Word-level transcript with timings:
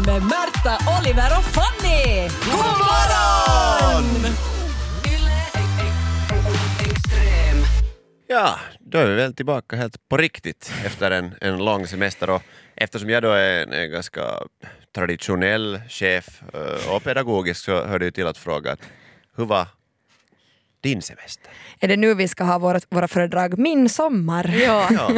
Morgonpodden 0.00 0.06
med 0.06 0.22
Märta, 0.22 1.00
Oliver 1.00 1.38
och 1.38 1.44
Fanny! 1.44 2.28
God 2.44 2.78
morgon! 2.78 4.34
Ja, 8.28 8.58
då 8.80 8.98
är 8.98 9.06
vi 9.06 9.14
väl 9.14 9.34
tillbaka 9.34 9.76
helt 9.76 10.08
på 10.08 10.16
riktigt 10.16 10.72
efter 10.84 11.10
en, 11.10 11.34
en 11.40 11.64
lång 11.64 11.86
semester 11.86 12.30
och 12.30 12.42
eftersom 12.74 13.10
jag 13.10 13.22
då 13.22 13.32
är 13.32 13.62
en, 13.62 13.72
en 13.72 13.90
ganska 13.90 14.22
traditionell 14.94 15.80
chef 15.88 16.42
eh, 16.54 16.94
och 16.94 17.04
pedagogisk 17.04 17.64
så 17.64 17.84
hör 17.84 17.98
det 17.98 18.04
ju 18.04 18.10
till 18.10 18.26
att 18.26 18.38
fråga 18.38 18.72
att 18.72 18.80
hur 19.36 19.44
var 19.44 19.66
din 20.80 21.02
semester? 21.02 21.50
Är 21.80 21.88
det 21.88 21.96
nu 21.96 22.14
vi 22.14 22.28
ska 22.28 22.44
ha 22.44 22.58
våra, 22.58 22.80
våra 22.88 23.08
föredrag 23.08 23.58
Min 23.58 23.88
sommar? 23.88 24.54
Ja. 24.60 24.88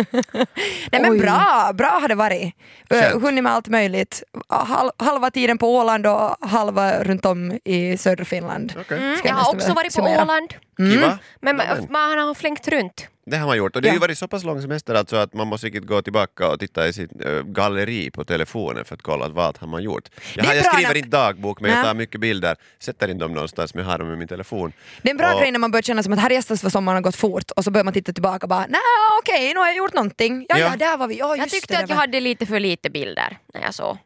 Nej 0.92 1.00
men 1.02 1.10
Oj. 1.10 1.18
bra, 1.18 1.70
bra 1.74 1.88
har 1.88 2.08
det 2.08 2.14
varit. 2.14 2.54
Skönt. 2.90 3.22
Hunnit 3.22 3.44
med 3.44 3.52
allt 3.52 3.68
möjligt. 3.68 4.22
Hal, 4.48 4.90
halva 4.96 5.30
tiden 5.30 5.58
på 5.58 5.76
Åland 5.76 6.06
och 6.06 6.36
halva 6.40 7.04
runt 7.04 7.24
om 7.26 7.58
i 7.64 7.96
södra 7.98 8.24
Finland. 8.24 8.72
okej. 8.80 8.98
Mm, 8.98 9.10
jag 9.10 9.30
jag 9.30 9.34
har 9.34 9.54
också 9.54 9.72
varit 9.72 9.86
på 9.96 10.02
summera. 10.02 10.22
Åland. 10.22 10.54
Kiva. 10.78 11.18
Men 11.40 11.56
man, 11.56 11.66
man 11.90 12.18
har 12.18 12.34
flängt 12.34 12.68
runt. 12.68 13.08
Det 13.26 13.36
har 13.36 13.46
man 13.46 13.56
gjort 13.56 13.76
och 13.76 13.82
det 13.82 13.88
har 13.88 13.94
ju 13.94 14.00
varit 14.00 14.18
så 14.18 14.28
pass 14.28 14.44
lång 14.44 14.62
semester 14.62 14.94
alltså 14.94 15.16
att 15.16 15.34
man 15.34 15.46
måste 15.46 15.70
gå 15.70 16.02
tillbaka 16.02 16.48
och 16.48 16.60
titta 16.60 16.88
i 16.88 16.92
sitt 16.92 17.24
äh, 17.24 17.42
galleri 17.42 18.10
på 18.10 18.24
telefonen 18.24 18.84
för 18.84 18.94
att 18.94 19.02
kolla 19.02 19.24
att 19.26 19.32
vad 19.32 19.58
har 19.58 19.66
man 19.68 19.82
gjort. 19.82 20.08
Jag, 20.36 20.44
har, 20.44 20.54
jag 20.54 20.64
skriver 20.66 20.88
när- 20.88 20.96
inte 20.96 21.08
dagbok 21.08 21.60
men 21.60 21.70
jag 21.70 21.84
tar 21.84 21.94
mycket 21.94 22.20
bilder, 22.20 22.56
sätter 22.78 23.08
in 23.08 23.18
dem 23.18 23.32
någonstans 23.34 23.74
men 23.74 23.84
jag 23.84 23.90
har 23.90 23.98
dem 23.98 24.12
i 24.12 24.16
min 24.16 24.28
telefon. 24.28 24.72
Det 25.02 25.08
är 25.08 25.10
en 25.10 25.16
bra 25.16 25.34
Och- 25.34 25.40
grej 25.40 25.50
när 25.50 25.58
man 25.58 25.70
börjar 25.70 25.82
känna 25.82 26.02
som 26.02 26.12
att 26.12 26.18
här 26.18 26.30
gästas 26.30 26.60
för 26.60 26.70
sommaren 26.70 26.96
har 26.96 27.02
gått 27.02 27.16
fort 27.16 27.50
och 27.50 27.64
så 27.64 27.70
börjar 27.70 27.84
man 27.84 27.92
titta 27.94 28.12
tillbaka 28.12 28.44
och 28.44 28.48
bara 28.48 28.66
nej 28.68 28.80
okej 29.22 29.54
nu 29.54 29.60
har 29.60 29.66
jag 29.66 29.76
gjort 29.76 29.94
någonting. 29.94 30.46
Ja, 30.48 30.58
Ja. 30.58 30.66
ja. 30.70 30.76
där 30.76 30.96
var 30.96 31.08
vi. 31.08 31.18
Ja, 31.18 31.36
Jag 31.36 31.50
tyckte 31.50 31.74
det, 31.74 31.82
att 31.82 31.88
jag 31.88 31.96
var- 31.96 32.00
hade 32.00 32.20
lite 32.20 32.46
för 32.46 32.60
lite 32.60 32.90
bilder 32.90 33.38
när 33.54 33.62
jag 33.62 33.74
såg. 33.74 33.98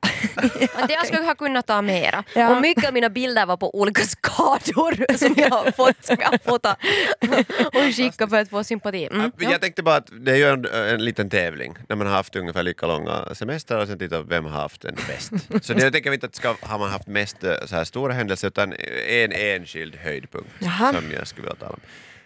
Att 0.74 0.90
jag 0.90 1.06
skulle 1.06 1.22
ha 1.24 1.34
kunnat 1.34 1.66
ta 1.66 1.82
mera. 1.82 2.24
Ja. 2.34 2.50
Och 2.50 2.60
mycket 2.62 2.86
av 2.88 2.94
mina 2.94 3.08
bilder 3.08 3.46
var 3.46 3.56
på 3.56 3.78
olika 3.80 4.02
skador 4.02 5.16
som 5.16 5.34
jag 5.36 5.50
har 5.50 5.70
fått, 5.70 6.04
som 6.04 6.16
jag 6.20 6.28
har 6.28 6.76
och 7.66 7.94
skicka 7.96 8.28
för 8.28 8.36
att 8.36 8.50
få 8.50 8.64
sympati. 8.64 9.06
Mm. 9.06 9.32
Ja, 9.38 9.50
Jag 9.50 9.60
tänkte 9.60 9.82
bara 9.82 9.96
att 9.96 10.08
det 10.20 10.32
är 10.32 10.36
ju 10.36 10.48
en, 10.48 10.64
en 10.94 11.04
liten 11.04 11.30
tävling 11.30 11.76
när 11.88 11.96
man 11.96 12.06
har 12.06 12.14
haft 12.14 12.36
ungefär 12.36 12.62
lika 12.62 12.86
långa 12.86 13.34
semester 13.34 13.78
och 13.78 13.88
sen 13.88 13.98
titta 13.98 14.22
vem 14.22 14.44
har 14.44 14.60
haft 14.60 14.80
den 14.82 14.94
bäst. 15.08 15.32
Så 15.66 15.72
det, 15.72 15.82
jag 15.82 15.92
tänker 15.92 16.12
inte 16.12 16.26
att 16.26 16.34
ska, 16.34 16.54
har 16.60 16.78
man 16.78 16.90
haft 16.90 17.06
mest 17.06 17.44
eh, 17.44 17.54
så 17.66 17.76
här 17.76 17.84
stora 17.84 18.12
händelser 18.12 18.48
utan 18.48 18.72
en 19.08 19.32
enskild 19.32 19.96
höjdpunkt 19.96 20.50
Jaha. 20.58 20.92
som 20.92 21.12
jag 21.12 21.26
skulle 21.26 21.42
vilja 21.48 21.56
tala 21.56 21.72
om. 21.72 21.80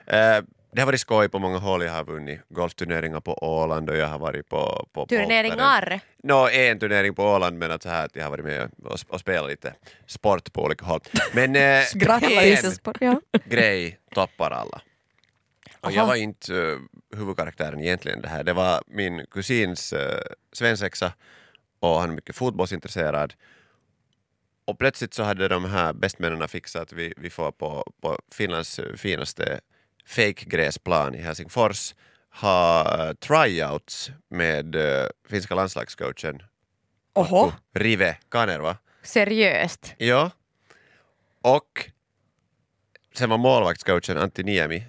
Eh, 0.06 0.44
det 0.72 0.80
har 0.80 0.86
varit 0.86 1.00
skoj 1.00 1.28
på 1.28 1.38
många 1.38 1.58
håll, 1.58 1.82
jag 1.82 1.92
har 1.92 2.04
vunnit 2.04 2.40
golfturneringar 2.48 3.20
på 3.20 3.34
Åland 3.44 3.90
och 3.90 3.96
jag 3.96 4.06
har 4.06 4.18
varit 4.18 4.48
på... 4.48 4.88
på. 4.92 5.06
Turneringar. 5.06 6.00
Nå, 6.22 6.48
en 6.48 6.78
turnering 6.78 7.14
på 7.14 7.24
Åland 7.24 7.58
men 7.58 7.70
att 7.70 7.82
så 7.82 7.88
här 7.88 8.04
att 8.04 8.16
jag 8.16 8.22
har 8.22 8.30
varit 8.30 8.44
med 8.44 8.70
och, 8.84 8.98
och 9.08 9.20
spelat 9.20 9.50
lite 9.50 9.74
sport 10.06 10.52
på 10.52 10.64
olika 10.64 10.84
håll. 10.84 11.00
Men 11.34 11.56
eh, 11.56 11.62
en 12.32 12.74
Ja. 13.00 13.20
grej 13.44 13.98
toppar 14.14 14.50
alla. 14.50 14.80
Och 15.80 15.86
Aha. 15.88 15.96
jag 15.96 16.06
var 16.06 16.14
inte 16.14 16.52
uh, 16.52 16.78
huvudkaraktären 17.16 17.80
egentligen 17.80 18.20
det 18.22 18.28
här. 18.28 18.44
Det 18.44 18.52
var 18.52 18.82
min 18.86 19.26
kusins 19.30 19.92
uh, 19.92 19.98
svensexa 20.52 21.12
och 21.80 22.00
han 22.00 22.10
är 22.10 22.14
mycket 22.14 22.36
fotbollsintresserad. 22.36 23.34
Och 24.64 24.78
plötsligt 24.78 25.14
så 25.14 25.22
hade 25.22 25.48
de 25.48 25.64
här 25.64 25.92
bästmännen 25.92 26.48
fixat 26.48 26.82
att 26.82 26.92
vi, 26.92 27.14
vi 27.16 27.30
får 27.30 27.52
på, 27.52 27.92
på 28.00 28.18
Finlands 28.34 28.78
eh, 28.78 28.94
finaste 28.96 29.60
fake-gräsplan 30.10 31.14
i 31.14 31.18
Helsingfors 31.18 31.94
ha 32.40 32.84
uh, 32.98 33.14
tryouts 33.14 34.10
med 34.30 34.76
uh, 34.76 35.06
finska 35.28 35.54
landslagscoachen 35.54 36.42
Oho. 37.14 37.52
Rive 37.74 38.16
Kanerva. 38.30 38.76
Seriöst. 39.02 39.94
Ja. 39.98 40.30
Och 41.42 41.90
sen 43.14 43.30
var 43.30 43.38
målvaktscoachen 43.38 44.16
Antti 44.16 44.42
Niemi 44.42 44.84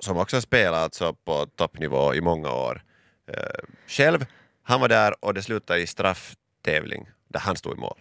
som 0.00 0.16
också 0.16 0.40
spelat 0.40 0.82
alltså 0.82 1.14
på 1.14 1.46
toppnivå 1.46 2.14
i 2.14 2.20
många 2.20 2.52
år. 2.52 2.82
Eh, 3.32 3.64
själv, 3.86 4.26
han 4.62 4.80
var 4.80 4.88
där 4.88 5.24
och 5.24 5.34
det 5.34 5.42
slutade 5.42 5.80
i 5.80 5.86
strafftävling 5.86 7.08
där 7.32 7.40
han 7.40 7.56
stod 7.56 7.76
i 7.76 7.80
mål. 7.80 7.98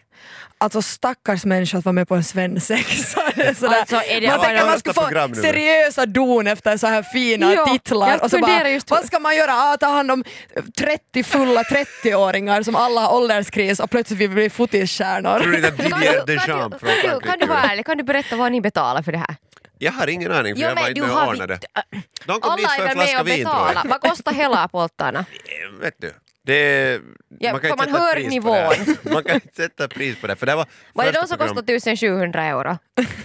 Alltså 0.58 0.82
stackars 0.82 1.46
människa 1.46 1.78
att 1.78 1.86
vara 1.86 1.94
med 1.94 2.08
på 2.08 2.16
en 2.16 2.24
svensexa. 2.24 3.22
Alltså, 3.40 3.66
är 3.96 4.22
det- 4.22 4.28
man 4.28 4.40
tänker 4.40 4.56
att 4.74 4.86
man 4.86 4.94
program 4.94 5.36
få 5.36 5.42
seriösa 5.42 6.06
don 6.06 6.48
efter 6.48 6.78
så 6.78 6.88
här 6.88 7.04
fina 7.04 7.54
Ja, 7.54 7.66
titlar. 7.66 8.24
Och 8.24 8.32
så 8.32 8.40
bara, 8.40 8.70
just 8.70 8.92
vad 8.92 9.06
ska 9.06 9.20
man 9.20 9.36
göra? 9.36 9.52
Ah, 9.54 9.78
ta 9.78 9.86
hand 9.88 10.12
om 10.12 10.24
30 10.78 11.24
fulla 11.24 11.64
30-åringar 11.64 12.64
som 12.64 12.76
alla 12.76 13.02
har 13.02 13.16
ålderskris 13.18 13.80
och 13.80 13.90
plötsligt 13.92 14.20
vill 14.20 14.30
vi 14.30 14.36
bli 14.36 14.50
Tror 14.50 14.58
fotisstjärnor. 14.68 15.40
Didier 15.40 16.24
du, 16.26 16.34
Deschamps 16.36 16.48
kan, 16.48 16.80
från 16.80 16.90
du, 16.90 17.02
kan, 17.02 17.20
du, 17.20 17.26
kan 17.28 17.40
du 17.40 17.46
vara 17.46 17.58
Frankrike? 17.58 17.72
ärlig, 17.74 17.86
kan 17.86 17.98
du 17.98 18.04
berätta 18.04 18.36
vad 18.36 18.52
ni 18.52 18.62
betalar 18.62 19.02
för 19.02 19.12
det 19.12 19.18
här? 19.18 19.36
Jag 19.78 19.92
har 19.92 20.08
ingen 20.08 20.32
aning 20.32 20.56
för 20.56 20.62
Jo, 20.62 20.68
jag 20.68 20.76
var 20.76 20.90
inte 20.90 21.02
med 21.02 21.12
och 21.12 21.28
ordnade. 21.28 21.60
De 22.26 22.42
kom 22.42 22.58
dit 22.58 22.66
Alla 22.66 22.76
för 22.76 22.84
är 22.84 22.88
en 22.90 22.96
flaska 22.96 23.24
vin 23.24 23.46
tror 23.46 23.72
jag. 23.74 23.90
Vad 23.90 24.02
kostar 24.02 24.32
hela 24.32 24.68
poltarna? 24.68 25.20
Eh, 25.20 25.80
Vet 25.82 25.94
du, 25.98 26.14
det, 26.46 27.00
Ja, 27.40 27.52
man 27.52 27.62
kan 27.62 27.70
inte 27.72 27.84
man 27.84 27.86
sätta 27.88 28.00
hör 28.00 28.14
pris 28.14 28.40
på 28.44 28.50
det 28.54 28.60
här. 28.60 28.78
nivån. 28.86 29.14
Man 29.14 29.24
kan 29.24 29.36
inte 29.36 29.56
sätta 29.56 29.88
pris 29.88 30.22
på 30.22 30.28
det. 30.28 30.36
För 30.36 30.46
det 30.46 30.56
var, 30.56 30.66
Var 30.94 31.06
det 31.06 31.12
de 31.12 31.18
som 31.28 31.38
program- 31.38 31.56
kostade 31.56 31.74
1700 31.74 32.44
euro 32.44 32.78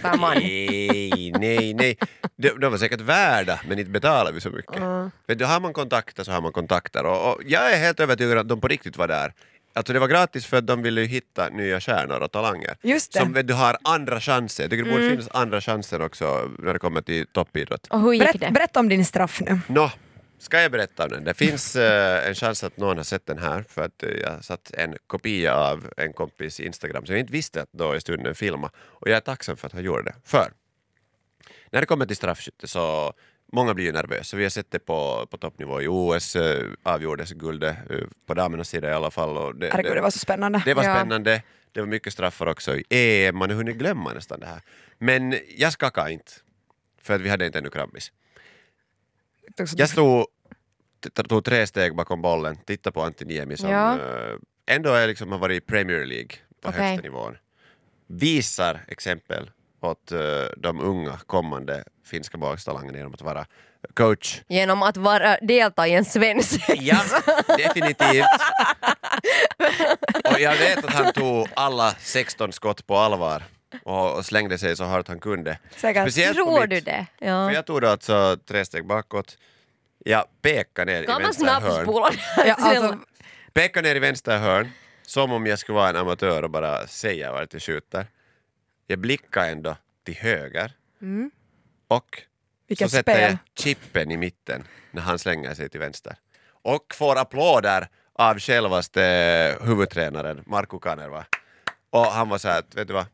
per 0.03 0.17
man? 0.19 0.35
Nej, 0.39 1.33
nej, 1.39 1.75
nej. 1.75 1.99
De, 2.37 2.49
de 2.49 2.71
var 2.71 2.79
säkert 2.79 3.01
värda, 3.01 3.61
men 3.69 3.79
inte 3.79 3.91
betalar 3.91 4.33
vi 4.33 4.41
så 4.41 4.51
mycket. 4.51 4.83
Vet 5.27 5.39
du, 5.39 5.45
har 5.45 5.61
man 5.61 5.73
kontakter 5.73 6.25
så 6.25 6.33
har 6.33 6.41
man 6.41 6.53
kontakter. 6.53 7.07
Och, 7.07 7.33
och 7.35 7.41
jag 7.47 7.73
är 7.73 7.79
helt 7.79 8.01
övertygad 8.01 8.39
att 8.39 8.49
de 8.49 8.61
på 8.61 8.69
riktigt 8.69 8.97
var 8.97 9.09
där. 9.09 9.33
Alltså 9.77 9.93
det 9.93 9.99
var 9.99 10.09
gratis 10.09 10.47
för 10.47 10.57
att 10.57 10.67
de 10.67 10.83
ville 10.83 11.01
hitta 11.01 11.49
nya 11.49 11.81
stjärnor 11.81 12.21
och 12.21 12.33
talanger. 12.33 12.77
Just 12.83 13.13
det. 13.13 13.19
Som 13.19 13.33
du 13.33 13.55
har 13.55 13.77
andra 13.85 14.21
chanser. 14.21 14.65
Jag 14.65 14.71
tycker 14.71 14.85
det 14.85 14.91
borde 14.91 15.11
finnas 15.11 15.29
andra 15.31 15.61
chanser 15.61 16.03
också 16.03 16.51
när 16.59 16.73
det 16.73 16.79
kommer 16.79 17.03
till 17.03 17.27
toppidrott. 17.27 17.87
Och 17.91 18.01
hur 18.01 18.13
gick 18.13 18.23
Berätt, 18.23 18.41
det? 18.41 18.51
berätta 18.51 18.81
om 18.81 18.89
din 18.89 19.05
straff 19.05 19.41
nu. 19.41 19.61
Nå, 19.67 19.91
ska 20.39 20.61
jag 20.61 20.73
berätta 20.73 21.05
om 21.05 21.11
den? 21.11 21.25
Det 21.25 21.35
finns 21.35 21.77
eh, 21.77 22.29
en 22.29 22.35
chans 22.35 22.65
att 22.65 22.77
någon 22.77 22.97
har 22.97 23.05
sett 23.05 23.27
den 23.27 23.39
här 23.39 23.65
för 23.69 23.85
att 23.85 24.03
eh, 24.03 24.11
jag 24.11 24.45
satt 24.45 24.71
en 24.75 24.97
kopia 25.07 25.55
av 25.55 25.93
en 25.97 26.13
kompis 26.13 26.61
Instagram 26.61 27.07
som 27.07 27.15
jag 27.15 27.21
inte 27.21 27.33
visste 27.33 27.63
att 27.63 27.73
då 27.73 27.97
i 27.97 28.01
stunden 28.01 28.35
filma 28.35 28.71
och 28.77 29.09
jag 29.09 29.17
är 29.17 29.21
tacksam 29.21 29.57
för 29.57 29.67
att 29.67 29.73
han 29.73 29.85
gjorde 29.85 30.03
det. 30.03 30.15
För 30.25 30.53
när 31.71 31.81
det 31.81 31.87
kommer 31.87 32.07
till 32.07 32.17
straffskytte 32.17 32.69
så 32.69 33.13
Många 33.53 33.75
blir 33.75 33.85
ju 33.85 33.93
nervösa. 33.93 34.37
Vi 34.37 34.43
har 34.43 34.51
sett 34.51 34.71
det 34.71 34.79
på, 34.79 35.27
på 35.31 35.37
toppnivå 35.37 35.83
i 35.83 35.89
OS, 35.89 36.37
eh, 36.37 36.65
avgjordes 36.83 37.31
guldet 37.33 37.77
eh, 37.91 37.99
på 38.27 38.35
damernas 38.35 38.69
sida 38.69 38.91
i 38.91 38.93
alla 38.93 39.11
fall. 39.11 39.37
Och 39.37 39.57
det, 39.57 39.71
Herregud, 39.71 39.97
det 39.97 40.01
var 40.01 40.11
så 40.11 40.19
spännande. 40.19 40.63
det 40.65 40.75
var 40.75 40.85
Ja. 40.85 40.95
spännande. 40.95 41.43
Det 41.73 41.81
var 41.81 41.87
mycket 41.87 42.13
straffar 42.13 42.47
också 42.47 42.77
i 42.77 42.85
EM. 42.91 43.37
Man 43.37 43.51
har 43.51 43.57
hunnit 43.57 43.77
glömma 43.77 44.13
nästan 44.13 44.41
det 44.41 44.47
här. 44.47 44.61
Men 44.99 45.39
jag 45.57 45.73
skakade 45.73 46.13
inte. 46.13 46.33
För 47.03 47.15
att 47.15 47.21
vi 47.21 47.29
hade 47.29 47.47
inte 47.47 47.59
ännu 47.59 47.71
krabbis. 47.71 48.13
Jag 49.77 49.89
stod, 49.89 50.27
tog 51.29 51.45
tre 51.45 51.67
steg 51.67 51.97
bakom 51.97 52.23
bollen, 52.23 52.57
tittade 52.67 52.95
på 52.95 53.03
Antti 53.03 53.25
Niemi 53.25 53.57
som 53.57 53.71
Ja. 53.71 53.93
eh, 53.95 54.37
ändå 54.67 54.91
är 54.93 55.07
liksom, 55.07 55.33
har 55.33 55.39
varit 55.39 55.63
i 55.63 55.67
Premier 55.67 56.05
League 56.07 56.31
på 56.63 56.69
Okej. 56.69 56.81
högsta 56.83 57.03
nivån. 57.03 57.37
Visar 58.07 58.85
exempel 58.89 59.51
åt 59.81 60.13
eh, 60.13 60.19
de 60.57 60.81
unga 60.81 61.19
kommande 61.27 61.85
finska 62.07 62.39
bollstalangerna 62.39 62.99
genom 62.99 63.15
att 63.15 63.23
vara 63.23 63.47
coach. 63.95 64.41
Genom 64.49 64.83
att 64.83 64.97
vara, 64.97 65.37
delta 65.43 65.87
i 65.89 65.93
en 65.95 66.05
svensk. 66.05 66.61
Ja, 66.77 67.01
definitivt. 67.59 68.25
Och 70.33 70.41
jag 70.41 70.57
vet 70.57 70.85
att 70.85 70.95
han 70.95 71.13
tog 71.13 71.49
alla 71.57 71.95
16 71.99 72.53
skott 72.53 72.87
på 72.87 72.97
allvar 72.97 73.43
och, 73.83 74.17
och 74.17 74.27
slängde 74.27 74.59
sig 74.59 74.77
så 74.77 74.85
hårt 74.85 75.09
han 75.09 75.21
kunde. 75.21 75.59
Säkert. 75.77 76.03
Speciellt 76.03 76.37
Tror 76.37 76.61
mitt- 76.61 76.71
du 76.71 76.81
det? 76.81 77.07
För 77.19 77.27
Ja. 77.27 77.53
jag 77.53 77.67
tog 77.67 77.81
då 77.81 77.89
alltså 77.89 78.37
tre 78.47 78.65
steg 78.65 78.87
bakåt. 78.87 79.39
Jag 79.99 80.25
pekade 80.43 80.93
ner 80.93 81.03
i 81.03 81.07
Kan 81.07 81.15
man 81.15 81.23
vänster 81.23 81.61
hörn. 81.61 82.13
Ja, 82.47 82.55
alltså, 82.59 82.99
Pekade 83.53 83.89
ner 83.89 83.97
i 83.97 83.99
vänster 83.99 84.39
hörn, 84.39 84.71
som 85.03 85.33
om 85.33 85.47
jag 85.47 85.59
skulle 85.59 85.77
vara 85.77 85.89
en 85.89 85.97
amatör 85.97 86.43
och 86.43 86.51
bara 86.51 86.87
säga 86.87 87.33
vart 87.33 87.53
jag 87.53 87.63
skjuter. 87.63 88.07
Jag 88.87 88.99
blickade 88.99 89.47
ändå 89.49 89.77
till 90.05 90.15
höger 90.17 90.73
och 91.89 92.23
Vilket 92.69 92.91
så 92.91 92.97
sätter 92.97 93.13
spel. 93.15 93.23
jag 93.31 93.39
chippen 93.59 94.11
i 94.11 94.17
mitten 94.17 94.65
när 94.91 95.03
han 95.03 95.19
slänger 95.19 95.55
sig 95.55 95.69
till 95.69 95.81
vänster. 95.81 96.17
Och 96.63 96.95
får 96.95 97.17
applåder 97.19 97.89
av 98.13 98.39
självaste 98.39 99.59
huvudtränaren 99.61 100.43
Markku 100.47 100.79
Kanerva. 100.79 101.25
Och 101.91 102.05
han 102.07 102.29
var 102.29 102.39
så 102.39 102.49
här 102.49 102.59
att, 102.59 102.75
vet 102.75 102.89
du 102.89 102.95
vad, 102.95 103.07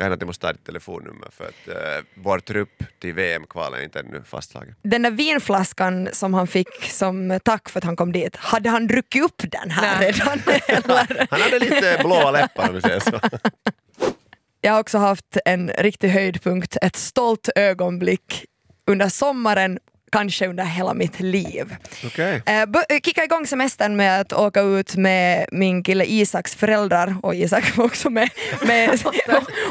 kan 0.00 0.04
hända 0.04 0.14
att 0.14 0.20
jag 0.20 0.26
måste 0.26 0.46
ta 0.46 0.52
ditt 0.52 0.64
telefonnummer 0.64 1.28
för 1.30 1.44
att 1.44 1.68
uh, 1.68 2.04
vår 2.14 2.38
trupp 2.38 2.82
till 3.00 3.14
VM-kvalen 3.14 3.80
är 3.80 3.84
inte 3.84 4.00
ännu 4.00 4.22
fastslagen. 4.22 4.74
den 4.82 5.02
där 5.02 5.10
vinflaskan 5.10 6.08
som 6.12 6.34
han 6.34 6.46
fick 6.46 6.84
som 6.84 7.38
tack 7.44 7.68
för 7.68 7.78
att 7.78 7.84
han 7.84 7.96
kom 7.96 8.12
dit, 8.12 8.36
hade 8.36 8.68
han 8.70 8.86
druckit 8.86 9.24
upp 9.24 9.42
den 9.50 9.70
här 9.70 10.00
Nej. 10.00 10.12
redan? 10.12 10.38
Eller? 10.68 11.26
Han 11.30 11.40
hade 11.40 11.58
lite 11.58 11.98
blåa 12.00 12.30
läppar 12.30 12.68
om 12.68 12.74
vi 12.74 12.80
säger 12.80 13.00
så. 13.00 13.20
Jag 14.60 14.72
har 14.72 14.80
också 14.80 14.98
haft 14.98 15.36
en 15.44 15.68
riktig 15.68 16.08
höjdpunkt, 16.08 16.76
ett 16.82 16.96
stolt 16.96 17.48
ögonblick 17.56 18.44
under 18.86 19.08
sommaren 19.08 19.78
kanske 20.12 20.46
under 20.46 20.64
hela 20.64 20.94
mitt 20.94 21.20
liv. 21.20 21.76
Okej. 22.06 22.42
Eh, 22.46 22.62
eh, 22.62 22.66
kicka 23.04 23.24
igång 23.24 23.46
semestern 23.46 23.96
med 23.96 24.20
att 24.20 24.32
åka 24.32 24.60
ut 24.60 24.96
med 24.96 25.46
min 25.52 25.82
kille 25.82 26.04
Isaks 26.04 26.54
föräldrar 26.54 27.16
och 27.22 27.34
Isak 27.34 27.76
var 27.76 27.84
också 27.84 28.10
med. 28.10 28.30
med 28.62 28.90
och, 29.04 29.14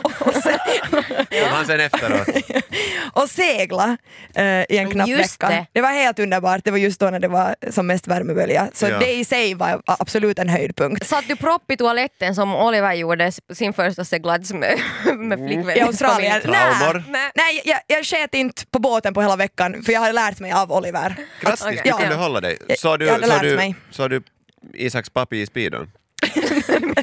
och, 0.04 0.34
han 1.52 1.66
sen 1.66 1.80
efteråt. 1.80 2.28
och 3.14 3.30
segla 3.30 3.98
eh, 4.36 4.44
i 4.46 4.78
en 4.78 4.92
knapp 4.92 5.08
Just 5.08 5.44
vecka. 5.44 5.50
det. 5.50 5.66
Det 5.74 5.82
var 5.82 5.90
helt 5.90 6.20
underbart, 6.20 6.62
det 6.64 6.72
var 6.72 6.78
just 6.78 7.00
då 7.00 7.10
när 7.10 7.20
det 7.20 7.28
var 7.28 7.56
som 7.70 7.88
mest 7.88 8.08
värmebölja. 8.08 8.68
Så 8.74 8.86
Ja. 8.90 9.00
det 9.00 9.14
i 9.14 9.26
sig 9.26 9.54
var 9.54 9.82
absolut 9.86 10.40
en 10.40 10.50
höjdpunkt. 10.50 11.08
Satt 11.08 11.28
du 11.28 11.36
propp 11.36 11.72
i 11.72 11.78
toaletten 11.78 12.36
som 12.36 12.56
Oliver 12.56 12.94
gjorde 12.94 13.32
sin 13.54 13.74
första 13.74 14.06
seglats 14.06 14.54
med, 14.54 14.80
med 15.18 15.48
flickvän? 15.48 15.78
I 15.78 15.82
Australien. 15.82 16.42
Nej, 16.46 17.32
nej 17.36 17.62
jag, 17.66 17.80
jag 17.88 18.06
sket 18.06 18.34
inte 18.34 18.66
på 18.66 18.80
båten 18.80 19.14
på 19.14 19.22
hela 19.22 19.36
veckan 19.36 19.84
för 19.84 19.94
jag 19.94 20.00
har 20.00 20.14
lärt 20.14 20.29
mig 20.40 20.52
av 20.52 20.72
Oliver. 20.72 21.16
Grattis, 21.42 21.62
Okej. 21.66 21.82
du 21.84 21.90
Ja. 21.90 21.98
kunde 21.98 22.16
hålla 22.16 22.42
dig. 22.42 22.58
Jag- 22.68 22.80
Så 22.80 22.98
du, 22.98 23.06
jag 23.06 23.14
hade 23.14 23.28
lärt 23.28 23.42
du, 23.42 23.56
mig. 23.56 23.76
så 23.92 24.08
du 24.08 24.22
Isaks 24.74 25.10
pappi 25.10 25.42
i 25.42 25.46
speedon? 25.46 25.92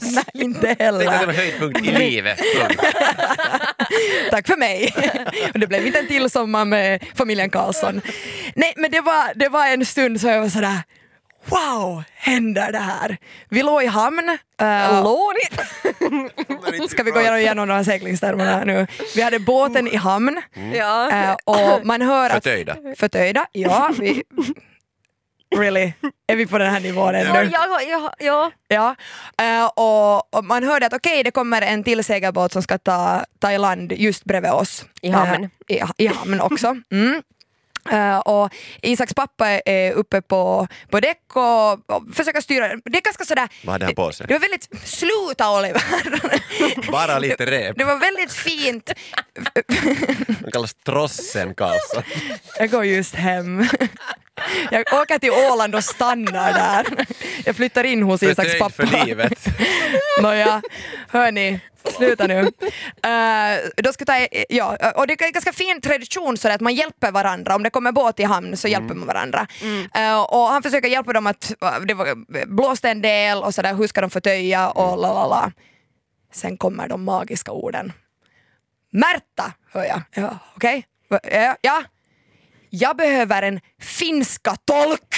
nej, 0.02 0.24
inte 0.34 0.60
Tänk 0.60 0.72
att 0.72 0.78
det 0.78 0.92
var 1.06 1.12
heller. 1.12 1.32
höjdpunkt 1.32 1.80
i 1.86 1.92
livet. 1.92 2.38
Tack 4.30 4.46
för 4.46 4.56
mig. 4.56 4.94
Det 5.54 5.66
blev 5.66 5.86
inte 5.86 5.98
en 5.98 6.06
till 6.06 6.30
sommar 6.30 6.64
med 6.64 7.04
familjen 7.14 7.50
Karlsson. 7.50 8.00
Nej, 8.54 8.72
men 8.76 8.90
det 8.90 9.00
var, 9.00 9.32
det 9.34 9.48
var 9.48 9.66
en 9.66 9.86
stund 9.86 10.20
så 10.20 10.26
jag 10.28 10.40
var 10.40 10.48
sådär 10.48 10.78
Wow, 11.48 12.02
händer 12.14 12.72
det 12.72 12.78
här? 12.78 13.16
Vi 13.48 13.62
låg 13.62 13.82
i 13.82 13.86
hamn. 13.86 14.38
Uh, 14.62 15.04
ska 16.88 17.02
vi 17.02 17.10
gå 17.10 17.20
igenom, 17.20 17.38
igenom 17.38 17.68
de 17.68 17.74
här 17.74 17.84
seglingstermerna 17.84 18.64
nu? 18.64 18.86
Vi 19.14 19.22
hade 19.22 19.38
båten 19.38 19.88
i 19.88 19.96
hamn 19.96 20.42
Ja. 20.74 21.10
eh, 21.10 21.36
och 21.44 21.86
man 21.86 22.02
hör 22.02 22.26
att... 22.26 22.32
Förtöjda. 22.32 22.76
Förtöjda, 22.96 23.46
ja. 23.52 23.90
Vi, 23.98 24.22
really? 25.56 25.92
Är 26.26 26.36
vi 26.36 26.46
på 26.46 26.58
den 26.58 26.72
här 26.72 26.80
nivån 26.80 27.14
Ja, 27.14 27.20
ännu? 27.20 27.50
ja, 27.52 27.80
ja, 27.88 28.12
ja. 28.18 28.50
Ja, 28.68 28.94
eh, 29.44 29.66
och, 29.66 30.34
och 30.36 30.44
man 30.44 30.62
hörde 30.64 30.86
att 30.86 30.92
okej, 30.92 31.22
det 31.22 31.30
kommer 31.30 31.62
en 31.62 31.84
till 31.84 32.04
segelbåt 32.04 32.52
som 32.52 32.62
ska 32.62 32.78
ta, 32.78 33.24
ta 33.38 33.52
i 33.52 33.58
land 33.58 33.92
just 33.92 34.24
bredvid 34.24 34.50
oss. 34.50 34.84
I 35.02 35.10
hamn. 35.10 35.50
Eh, 35.68 35.76
i, 35.76 36.04
I 36.04 36.06
hamn 36.06 36.40
också. 36.40 36.76
Mm. 36.92 37.22
Eh, 37.92 38.18
och 38.18 38.54
Isaks 38.82 39.14
pappa 39.14 39.48
är 39.48 39.92
uppe 39.92 40.22
på, 40.22 40.68
på 40.90 41.00
däck 41.00 41.22
och, 41.34 41.72
och 41.72 42.02
försöker 42.14 42.40
styra. 42.40 42.68
Det 42.68 42.98
är 42.98 43.02
ganska 43.02 43.24
sådär... 43.24 43.48
Vad 43.64 43.72
hade 43.72 43.84
han 43.84 43.94
på 43.94 44.12
sig? 44.12 44.26
Det 44.26 44.34
var 44.34 44.40
väldigt... 44.40 44.68
Sluta 44.88 45.50
Oliver! 45.58 45.82
Bara 46.92 47.18
lite 47.18 47.46
rep. 47.46 47.78
Det 47.78 47.84
var 47.84 47.96
väldigt 47.96 48.32
fint. 48.32 48.90
Han 50.42 50.50
kallas 50.52 50.74
Trossen 50.74 51.54
Karlsson. 51.54 52.02
Jag 52.58 52.70
går 52.70 52.84
just 52.84 53.14
hem. 53.14 53.66
Jag 54.70 54.80
åker 55.02 55.18
till 55.18 55.30
Åland 55.30 55.74
och 55.74 55.84
stannar 55.84 56.52
där. 56.52 57.06
Jag 57.44 57.56
flyttar 57.56 57.84
in 57.84 58.02
hos 58.02 58.22
Isaks 58.22 58.58
pappa. 58.58 58.70
för 58.70 59.06
livet. 59.06 59.46
Nåja, 60.22 60.62
hörni, 61.08 61.60
sluta 61.96 62.26
nu. 62.26 62.40
Uh, 62.40 63.70
då 63.76 63.92
ska 63.92 64.04
ta, 64.04 64.26
ja, 64.48 64.92
och 64.96 65.06
det 65.06 65.20
är 65.22 65.26
en 65.26 65.32
ganska 65.32 65.52
fin 65.52 65.80
tradition 65.80 66.36
så 66.36 66.48
att 66.48 66.60
man 66.60 66.74
hjälper 66.74 67.12
varandra. 67.12 67.54
Om 67.54 67.62
det 67.62 67.70
kommer 67.70 67.92
båt 67.92 68.20
i 68.20 68.22
hamn 68.22 68.56
så 68.56 68.68
hjälper 68.68 68.94
man 68.94 69.06
varandra. 69.06 69.46
Eh, 69.94 70.20
och 70.20 70.46
han 70.46 70.62
försöker 70.62 70.88
hjälpa 70.88 71.12
dem 71.12 71.26
att, 71.26 71.52
uh, 71.64 71.86
det 71.86 71.94
var, 71.94 72.14
blåste 72.46 72.90
en 72.90 73.02
del 73.02 73.38
och 73.38 73.54
sådär, 73.54 73.74
hur 73.74 73.86
ska 73.86 74.00
de 74.00 74.10
förtöja 74.10 74.70
och 74.70 74.98
la 74.98 75.14
la 75.14 75.26
la. 75.26 75.52
Sen 76.32 76.56
kommer 76.56 76.88
de 76.88 77.04
magiska 77.04 77.52
orden. 77.52 77.92
Märta, 78.92 79.52
hör 79.72 79.84
jag. 79.84 80.02
Ja, 80.14 80.38
Okej? 80.54 80.86
Ja, 81.08 81.56
ja. 81.60 81.82
Jag 82.80 82.96
behöver 82.96 83.42
en 83.42 83.60
finska 83.82 84.56
tolk. 84.64 85.00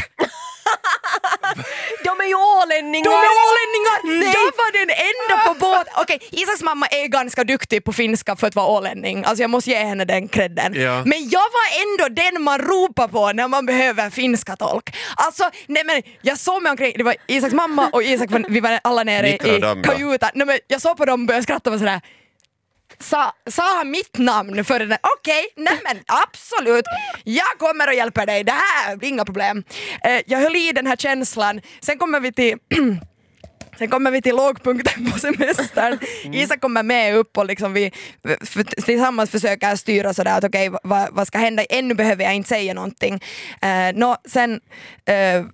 De 2.04 2.20
är 2.20 2.24
ju 2.24 2.34
ålänningar! 2.34 3.04
De 3.04 3.10
är 3.10 3.38
ålänningar! 3.48 4.24
Jag 4.34 4.44
var 4.44 4.72
den 4.72 4.90
enda 4.90 5.44
på 5.48 5.54
båten. 5.54 5.92
Okej, 5.96 6.18
Isaks 6.30 6.62
mamma 6.62 6.86
är 6.86 7.06
ganska 7.06 7.44
duktig 7.44 7.84
på 7.84 7.92
finska 7.92 8.36
för 8.36 8.46
att 8.46 8.54
vara 8.54 8.66
ålänning. 8.66 9.24
Alltså 9.24 9.42
jag 9.42 9.50
måste 9.50 9.70
ge 9.70 9.76
henne 9.76 10.04
den 10.04 10.28
credden. 10.28 10.74
Ja. 10.74 11.04
Men 11.04 11.28
jag 11.28 11.40
var 11.58 11.68
ändå 11.82 12.22
den 12.22 12.42
man 12.42 12.58
ropar 12.58 13.08
på 13.08 13.32
när 13.32 13.48
man 13.48 13.66
behöver 13.66 14.10
finska 14.10 14.56
tolk. 14.56 14.96
Alltså, 15.16 15.50
nej 15.66 15.84
men 15.84 16.02
jag 16.22 16.38
såg 16.38 16.62
mig 16.62 16.70
omkring, 16.70 16.92
det 16.96 17.04
var 17.04 17.16
Isaks 17.26 17.54
mamma 17.54 17.88
och 17.92 18.02
Isak, 18.02 18.30
vi 18.48 18.60
var 18.60 18.80
alla 18.84 19.02
nere 19.04 19.28
i 19.34 19.38
kajutan. 19.84 20.30
Nej, 20.34 20.46
men 20.46 20.58
jag 20.66 20.82
såg 20.82 20.96
på 20.96 21.04
dem 21.04 21.20
och 21.20 21.26
började 21.26 21.42
skratta 21.42 21.70
och 21.70 21.74
var 21.74 21.78
sådär 21.78 22.00
Sa, 23.00 23.32
sa 23.50 23.62
han 23.76 23.90
mitt 23.90 24.18
namn 24.18 24.64
för 24.64 24.78
den? 24.78 24.98
Okej, 25.18 25.46
nej 25.56 25.80
men 25.84 25.96
absolut. 26.06 26.84
Jag 27.24 27.58
kommer 27.58 27.88
och 27.88 27.94
hjälper 27.94 28.26
dig, 28.26 28.44
det 28.44 28.52
här 28.52 28.96
blir 28.96 29.08
inga 29.08 29.24
problem. 29.24 29.64
Eh, 30.04 30.20
jag 30.26 30.38
höll 30.38 30.56
i 30.56 30.72
den 30.72 30.86
här 30.86 30.96
känslan, 30.96 31.60
sen 31.80 31.98
kommer 31.98 32.20
vi 32.20 32.32
till 32.32 32.58
Sen 33.78 33.88
kommer 33.88 34.10
vi 34.10 34.22
till 34.22 34.36
lågpunkten 34.36 35.12
på 35.12 35.18
semestern. 35.18 35.98
Isak 36.32 36.60
kommer 36.60 36.82
med 36.82 37.14
upp 37.16 37.38
och 37.38 37.46
liksom 37.46 37.72
vi 37.72 37.92
för, 38.44 38.62
tillsammans 38.82 39.30
försöker 39.30 39.76
styra 39.76 40.14
sådär 40.14 40.38
att 40.38 40.44
okej, 40.44 40.70
vad, 40.82 41.08
vad 41.12 41.26
ska 41.26 41.38
hända? 41.38 41.64
Ännu 41.64 41.94
behöver 41.94 42.24
jag 42.24 42.34
inte 42.34 42.48
säga 42.48 42.74
någonting. 42.74 43.20
Eh, 43.62 43.68
nå, 43.94 44.16
sen 44.28 44.60
eh, 45.06 45.44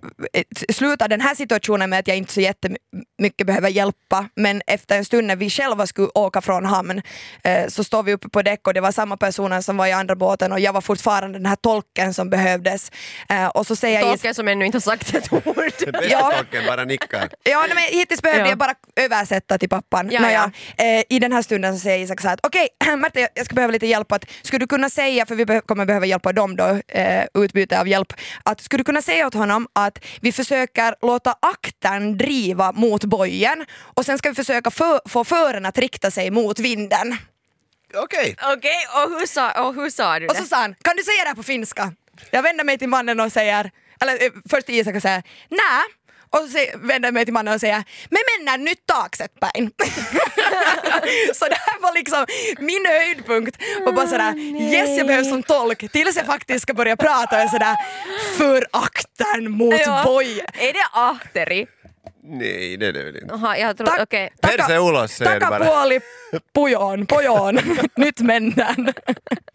slutar 0.69 1.07
den 1.07 1.21
här 1.21 1.35
situationen 1.35 1.89
med 1.89 1.99
att 1.99 2.07
jag 2.07 2.17
inte 2.17 2.33
så 2.33 2.41
jättemycket 2.41 3.47
behöver 3.47 3.69
hjälpa 3.69 4.29
men 4.35 4.61
efter 4.67 4.97
en 4.97 5.05
stund 5.05 5.27
när 5.27 5.35
vi 5.35 5.49
själva 5.49 5.87
skulle 5.87 6.07
åka 6.15 6.41
från 6.41 6.65
hamn 6.65 7.01
eh, 7.43 7.67
så 7.67 7.83
står 7.83 8.03
vi 8.03 8.13
uppe 8.13 8.29
på 8.29 8.41
däck 8.41 8.67
och 8.67 8.73
det 8.73 8.81
var 8.81 8.91
samma 8.91 9.17
personer 9.17 9.61
som 9.61 9.77
var 9.77 9.87
i 9.87 9.91
andra 9.91 10.15
båten 10.15 10.51
och 10.51 10.59
jag 10.59 10.73
var 10.73 10.81
fortfarande 10.81 11.37
den 11.39 11.45
här 11.45 11.55
tolken 11.55 12.13
som 12.13 12.29
behövdes. 12.29 12.91
Eh, 13.29 13.47
och 13.47 13.67
så 13.67 13.75
säger 13.75 13.99
Is- 13.99 14.05
Tolken 14.05 14.35
som 14.35 14.47
ännu 14.47 14.65
inte 14.65 14.75
har 14.75 14.81
sagt 14.81 15.15
ett 15.15 15.33
ord. 15.33 15.43
Bästa 15.55 16.03
Ja. 16.09 16.31
tolken 16.37 16.63
bara 16.67 16.83
nickar. 16.83 17.29
Ja, 17.43 17.65
men 17.75 17.83
hittills 18.15 18.21
behövde 18.21 18.43
Ja. 18.45 18.49
jag 18.49 18.57
bara 18.57 18.73
översätta 18.95 19.57
till 19.57 19.69
pappan. 19.69 20.09
Ja, 20.11 20.19
Nåja, 20.21 20.51
eh, 20.77 21.03
I 21.09 21.19
den 21.19 21.31
här 21.31 21.41
stunden 21.41 21.73
så 21.73 21.79
säger 21.79 22.05
Isak 22.05 22.21
så 22.21 22.29
att 22.29 22.39
okej, 22.45 22.67
Märta 22.97 23.19
jag 23.33 23.45
ska 23.45 23.55
behöva 23.55 23.71
lite 23.71 23.87
hjälp. 23.87 24.11
Att, 24.11 24.25
skulle 24.41 24.59
du 24.59 24.67
kunna 24.67 24.89
säga, 24.89 25.25
för 25.25 25.35
vi 25.35 25.45
be- 25.45 25.61
kommer 25.61 25.85
behöva 25.85 26.05
hjälpa 26.05 26.33
dem 26.33 26.55
då, 26.55 26.79
eh, 26.87 27.25
utbyte 27.33 27.79
av 27.79 27.87
hjälp, 27.87 28.13
att 28.43 28.61
skulle 28.61 28.79
du 28.79 28.83
kunna 28.85 29.01
säga 29.01 29.27
åt 29.27 29.33
honom 29.33 29.67
att 29.73 29.99
vi 30.21 30.31
försöker 30.31 30.95
låta 31.01 31.35
aktern 31.41 32.17
driva 32.17 32.71
mot 32.71 33.03
bojen 33.03 33.65
och 33.95 34.05
sen 34.05 34.17
ska 34.17 34.29
vi 34.29 34.35
försöka 34.35 34.71
få, 34.71 34.99
få 35.09 35.23
fören 35.23 35.65
att 35.65 35.77
rikta 35.77 36.11
sig 36.11 36.31
mot 36.31 36.59
vinden. 36.59 37.17
Okej. 37.95 38.35
Okej, 38.55 38.75
och, 38.95 39.19
hur 39.19 39.25
sa, 39.27 39.67
och 39.67 39.75
hur 39.75 39.89
sa 39.89 40.19
du 40.19 40.27
Och 40.27 40.33
det? 40.33 40.39
så 40.41 40.45
sa 40.47 40.55
han, 40.55 40.75
kan 40.81 40.95
du 40.97 41.03
säga 41.03 41.23
det 41.23 41.27
här 41.27 41.35
på 41.35 41.43
finska? 41.43 41.93
Jag 42.31 42.43
vänder 42.43 42.63
mig 42.63 42.77
till 42.77 42.89
mannen 42.89 43.19
och 43.19 43.31
säger, 43.31 43.71
eller 44.01 44.13
eh, 44.13 44.31
först 44.49 44.65
till 44.65 44.75
Isak 44.75 44.95
och 44.95 45.01
säger 45.01 45.23
nä. 45.49 45.83
Och 46.35 46.49
så 46.49 46.57
vänder 46.87 47.07
jag 47.07 47.13
mig 47.13 47.25
till 47.25 47.33
mannen 47.33 47.53
och 47.53 47.59
säger, 47.59 47.83
men 48.09 48.21
mennään 48.37 48.63
nyt 48.63 48.85
taaksepäin. 48.85 49.71
så 51.33 51.45
det 51.45 51.57
här 51.65 51.81
var 51.81 51.93
liksom 51.93 52.25
min 52.59 52.85
höjdpunkt. 52.85 53.57
Och 53.85 53.93
bara 53.93 54.07
sådär, 54.07 54.37
yes 54.73 54.97
jag 54.97 55.07
behövs 55.07 55.29
som 55.29 55.43
tolk. 55.43 55.91
Tills 55.91 56.15
jag 56.17 56.25
faktiskt 56.25 56.61
ska 56.63 56.73
börja 56.73 56.97
prata 56.97 57.35
och 57.35 57.41
är 57.41 57.47
sådär, 57.47 57.75
för 58.37 58.65
aktern 58.71 59.51
mot 59.51 59.79
Ja. 59.85 60.01
bojen. 60.05 60.45
Är 60.53 60.73
det 60.73 60.85
ahteri? 60.93 61.67
Nej, 62.27 62.77
det 62.77 62.87
är 62.87 62.93
det 62.93 63.03
väl 63.03 63.15
inte. 63.15 63.27
Jaha, 63.29 63.57
jag 63.57 63.77
tror, 63.77 63.87
Tack. 63.87 63.99
okej. 64.01 64.29
Perse 64.41 64.77
ulos 64.77 65.11
säger 65.11 65.33
du 65.33 65.39
bara. 65.39 65.59
Takapuoli, 65.59 65.99
pujon, 66.53 67.05
pojon. 67.05 67.59
Nyt 67.95 68.19
mennään. 68.19 68.93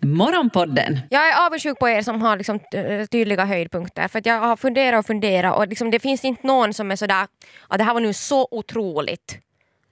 Morgonpodden 0.03 1.01
Jag 1.11 1.29
är 1.29 1.47
avundsjuk 1.47 1.79
på 1.79 1.89
er 1.89 2.03
som 2.03 2.23
har 2.23 2.37
liksom, 2.37 2.61
tydliga 3.11 3.45
höjdpunkter 3.45 4.09
för 4.09 4.19
att 4.19 4.27
jag 4.27 4.41
har 4.41 4.57
funderat 4.57 4.99
och 4.99 5.07
funderat 5.07 5.57
och 5.57 5.69
liksom, 5.69 5.91
det 5.91 6.01
finns 6.01 6.25
inte 6.25 6.47
någon 6.47 6.75
som 6.75 6.91
är 6.91 6.97
sådär 6.97 7.27
att 7.69 7.79
det 7.79 7.85
här 7.85 7.95
var 7.95 8.01
nu 8.01 8.13
så 8.13 8.49
otroligt 8.51 9.39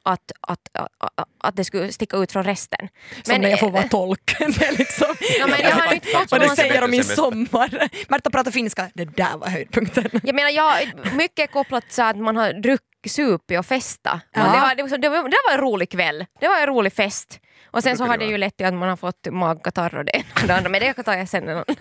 att, 0.02 0.33
att, 0.40 0.69
att, 0.75 1.28
att 1.38 1.57
det 1.57 1.64
skulle 1.64 1.93
sticka 1.93 2.17
ut 2.17 2.33
från 2.33 2.45
resten. 2.45 2.88
Som 3.23 3.40
när 3.40 3.49
jag 3.49 3.61
får 3.61 3.67
eh, 3.67 3.73
vara 3.73 3.88
tolk. 3.88 4.37
det 4.38 4.67
är 4.67 4.78
liksom, 4.78 5.14
Ja, 5.38 5.47
men 5.47 5.61
jag 5.61 5.71
har 5.71 5.95
inte 5.95 6.07
fått 6.07 6.33
och 6.33 6.38
det 6.38 6.49
säger 6.49 6.75
i 6.75 7.02
semester. 7.02 7.14
sommar. 7.14 7.88
Märta 8.09 8.31
pratar 8.31 8.50
finska, 8.50 8.90
det 8.95 9.05
där 9.05 9.37
var 9.37 9.49
höjdpunkten. 9.49 10.11
Jag 10.23 10.35
menar, 10.35 10.50
jag, 10.50 10.75
mycket 11.14 11.38
är 11.38 11.52
kopplat 11.52 11.90
till 11.90 12.02
att 12.02 12.17
man 12.17 12.37
har 12.37 12.52
druckit, 12.52 13.12
supit 13.12 13.59
och 13.59 13.67
festa. 13.67 14.21
Ja. 14.33 14.40
Det, 14.40 14.49
var, 14.49 14.75
det, 14.75 14.83
var, 14.83 14.99
det, 14.99 15.37
var, 15.49 15.55
en 15.55 15.61
rolig 15.61 15.90
kväll. 15.90 16.26
Det 16.40 16.49
var 16.49 16.61
en 16.61 16.67
rolig 16.67 16.93
fest. 16.93 17.40
Och 17.71 17.83
sen 17.83 17.97
så 17.97 18.05
har 18.05 18.19
det 18.19 18.25
ju 18.25 18.38
lett 18.38 18.57
till 18.57 18.67
att 18.67 18.75
man 18.75 18.88
har 18.88 18.97
fått 18.97 19.26
magkatarr 19.31 19.95
och 19.95 20.05
det 20.05 20.17
ena 20.17 20.25
och 20.43 20.47
det 20.47 20.57
andra. 20.57 20.71
Men 20.71 20.81
det 20.81 20.95
tar 20.95 21.14
jag 21.14 21.28
sen. 21.28 21.43
en 21.43 21.49
annan 21.49 21.64
gång. 21.67 21.76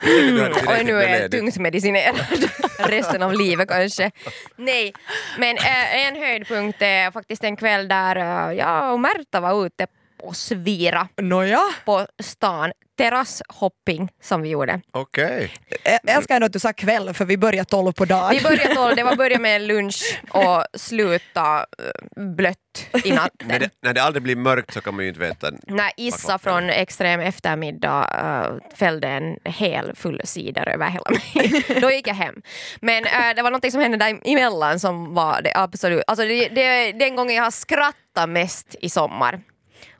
Och 0.00 0.56
tillräckligt 0.58 0.86
nu 0.86 1.02
är 1.02 1.20
jag 1.20 1.30
tungt 1.30 1.58
medicinerad 1.58 2.16
resten 2.78 3.22
av 3.22 3.32
livet 3.32 3.68
kanske. 3.68 4.10
Nej, 4.56 4.92
men 5.38 5.56
äh, 5.56 6.06
en 6.06 6.16
höjdpunkt 6.16 6.82
är 6.82 7.10
faktiskt 7.10 7.44
en 7.44 7.56
kväll 7.56 7.88
där 7.88 8.16
äh, 8.16 8.58
jag 8.58 8.92
och 8.92 9.00
Märta 9.00 9.40
var 9.40 9.66
ute 9.66 9.86
och 10.22 10.36
svira 10.36 11.08
Nåja, 11.16 11.60
på 11.84 12.06
stan. 12.22 12.72
Terrasshopping 12.98 14.08
som 14.22 14.42
vi 14.42 14.48
gjorde. 14.48 14.80
Okej. 14.92 15.52
jag 15.84 16.16
älskar 16.16 16.34
ändå 16.34 16.46
att 16.46 16.52
du 16.52 16.58
sa 16.58 16.72
kväll 16.72 17.14
för 17.14 17.24
vi 17.24 17.36
börjar 17.36 17.64
tolv 17.64 17.92
på 17.92 18.04
dagen. 18.04 18.30
Vi 18.30 18.40
började 18.40 18.74
tolv, 18.74 18.96
det 18.96 19.02
var 19.02 19.16
börja 19.16 19.38
med 19.38 19.62
lunch 19.62 20.20
och 20.30 20.64
sluta 20.74 21.66
eh, 21.78 22.22
blött 22.22 22.56
i 23.04 23.12
natten. 23.12 23.48
När 23.48 23.58
det, 23.58 23.70
när 23.82 23.94
det 23.94 24.02
aldrig 24.02 24.22
blir 24.22 24.36
mörkt 24.36 24.74
så 24.74 24.80
kan 24.80 24.94
man 24.94 25.04
ju 25.04 25.08
inte 25.08 25.20
veta. 25.20 25.50
När 25.66 25.90
Issa 25.96 26.38
från 26.38 26.70
Extrem 26.70 27.20
eftermiddag 27.20 28.00
uh, 28.24 28.76
fällde 28.76 29.08
en 29.08 29.36
hel 29.44 29.94
full 29.94 30.20
sida 30.24 30.64
över 30.64 30.90
hela 30.90 31.10
mig. 31.10 31.80
Då 31.80 31.90
gick 31.90 32.06
jag 32.06 32.14
hem. 32.14 32.42
Men 32.80 33.04
uh, 33.04 33.34
det 33.36 33.42
var 33.42 33.50
något 33.50 33.72
som 33.72 33.80
hände 33.80 33.96
däremellan 33.96 34.80
som 34.80 35.14
var 35.14 35.42
det 35.42 35.52
absolut... 35.54 36.02
Alltså 36.06 36.24
det, 36.24 36.48
det, 36.48 36.92
den 36.92 37.16
gången 37.16 37.36
jag 37.36 37.44
har 37.44 37.50
skrattat 37.50 38.28
mest 38.28 38.76
i 38.80 38.88
sommar. 38.88 39.40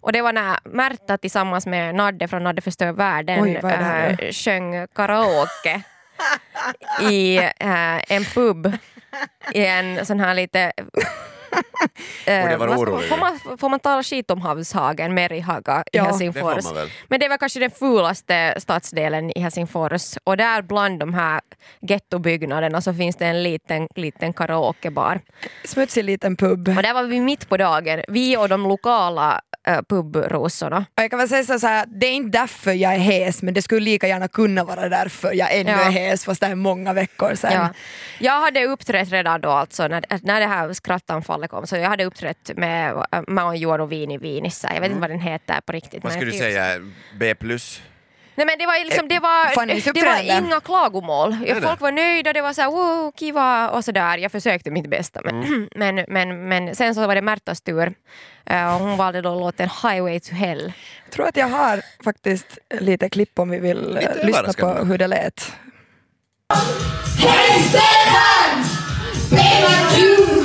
Och 0.00 0.12
det 0.12 0.22
var 0.22 0.32
när 0.32 0.58
Märta 0.64 1.18
tillsammans 1.18 1.66
med 1.66 1.94
Nadde 1.94 2.28
från 2.28 2.44
Nadde 2.44 2.62
förstör 2.62 2.92
världen 2.92 3.42
Oj, 3.42 3.60
uh, 3.64 4.32
sjöng 4.32 4.86
karaoke 4.86 5.82
i 7.10 7.38
uh, 7.38 8.12
en 8.12 8.24
pub 8.24 8.72
i 9.52 9.66
en 9.66 10.06
sån 10.06 10.20
här 10.20 10.34
lite 10.34 10.72
det 12.24 12.56
var 12.56 12.68
orolig. 12.68 13.08
får, 13.08 13.16
man, 13.16 13.58
får 13.58 13.68
man 13.68 13.80
tala 13.80 14.02
skit 14.02 14.30
om 14.30 14.40
Havshagen, 14.40 15.14
Merihaga 15.14 15.82
i 15.92 15.96
Ja, 15.96 16.02
det 16.02 16.08
Det 16.08 16.10
Helsingfors? 16.10 16.54
får 16.54 16.62
man 16.62 16.74
väl. 16.74 16.88
Men 17.08 17.20
det 17.20 17.28
var 17.28 17.36
kanske 17.38 17.60
den 17.60 17.70
fulaste 17.70 18.54
stadsdelen 18.58 19.30
i 19.38 19.40
Helsingfors 19.40 20.16
och 20.24 20.36
där 20.36 20.62
bland 20.62 20.98
de 21.00 21.14
här 21.14 21.40
gettobyggnaderna 21.80 22.80
så 22.80 22.94
finns 22.94 23.16
det 23.16 23.26
en 23.26 23.42
liten, 23.42 23.88
liten 23.96 24.32
karaokebar. 24.32 25.20
Smutsig 25.64 26.04
liten 26.04 26.36
pub. 26.36 26.68
Och 26.68 26.82
där 26.82 26.94
var 26.94 27.02
vi 27.04 27.20
mitt 27.20 27.48
på 27.48 27.56
dagen, 27.56 28.02
vi 28.08 28.36
och 28.36 28.48
de 28.48 28.62
lokala 28.68 29.40
uh, 29.68 29.78
pubrosorna. 29.88 30.76
Och 30.96 31.02
jag 31.02 31.10
kan 31.10 31.18
väl 31.18 31.28
säga 31.28 31.58
så 31.58 31.66
här, 31.66 31.86
det 31.86 32.06
är 32.06 32.12
inte 32.12 32.38
därför 32.38 32.72
jag 32.72 32.94
är 32.94 32.98
hes 32.98 33.42
men 33.42 33.54
det 33.54 33.62
skulle 33.62 33.80
lika 33.80 34.08
gärna 34.08 34.28
kunna 34.28 34.64
vara 34.64 34.88
därför 34.88 35.32
jag 35.32 35.54
ännu 35.56 35.70
Ja. 35.70 35.80
är 35.86 35.90
hes 35.90 36.24
fast 36.24 36.40
det 36.40 36.46
är 36.46 36.54
många 36.54 36.92
veckor 36.92 37.34
sedan. 37.34 37.52
Ja. 37.52 37.68
Jag 38.18 38.40
hade 38.40 38.64
uppträtt 38.66 39.10
redan 39.12 39.40
då 39.40 39.50
alltså 39.50 39.88
när, 39.88 40.04
när 40.22 40.40
det 40.40 40.46
här 40.46 40.72
skrattanfallet 40.72 41.39
kom 41.48 41.66
så 41.66 41.76
jag 41.76 41.88
hade 41.88 42.04
uppträtt 42.04 42.50
med 42.56 43.04
äh, 43.12 43.20
Maon 43.28 43.56
Juoru 43.56 43.86
Vini 43.86 44.18
Vinissa. 44.18 44.74
Jag 44.74 44.80
vet 44.80 44.90
inte 44.90 45.00
vad 45.00 45.10
den 45.10 45.20
heter 45.20 45.60
på 45.60 45.72
riktigt. 45.72 45.92
Mm. 45.92 46.02
Vad 46.02 46.12
men 46.12 46.20
skulle 46.20 46.32
du 46.32 46.38
säga? 46.38 46.80
B 47.18 47.34
plus? 47.34 47.82
Nej 48.34 48.46
men 48.46 48.58
det 48.58 48.66
var, 48.66 48.84
liksom, 48.84 49.08
det 49.08 49.18
var, 49.18 49.66
det 49.94 50.02
var 50.04 50.38
inga 50.46 50.60
klagomål. 50.60 51.36
Folk 51.62 51.80
var 51.80 51.92
nöjda, 51.92 52.32
det 52.32 52.42
var 52.42 52.52
så 52.52 52.60
här, 52.60 52.70
wow, 52.70 53.12
kiva 53.16 53.68
och 53.70 53.84
sådär. 53.84 54.18
Jag 54.18 54.32
försökte 54.32 54.70
mitt 54.70 54.90
bästa. 54.90 55.20
Men, 55.24 55.42
Mm. 55.42 55.68
men, 55.76 56.04
men, 56.08 56.48
men 56.48 56.74
sen 56.76 56.94
så 56.94 57.06
var 57.06 57.14
det 57.14 57.22
Märtas 57.22 57.60
tur. 57.60 57.92
Eh, 58.46 58.74
och 58.74 58.80
hon 58.80 58.96
valde 58.96 59.20
då 59.20 59.34
låten 59.40 59.68
Highway 59.82 60.20
to 60.20 60.34
Hell. 60.34 60.72
Jag 61.04 61.12
tror 61.12 61.26
att 61.28 61.36
jag 61.36 61.46
har 61.48 61.82
faktiskt 62.04 62.58
lite 62.80 63.08
klipp 63.08 63.38
om 63.38 63.50
vi 63.50 63.58
vill 63.58 63.96
eh, 63.96 64.00
Lite 64.02 64.26
lyssna 64.26 64.52
på 64.52 64.84
hur 64.84 64.98
det 64.98 65.06
lät. 65.06 65.52
Hey, 67.18 67.62
Stefan! 67.62 68.64
Baby 69.30 70.00
Jews! 70.00 70.39